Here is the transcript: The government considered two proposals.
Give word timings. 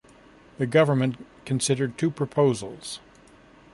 The 0.57 0.65
government 0.65 1.23
considered 1.45 1.95
two 1.95 2.09
proposals. 2.09 2.99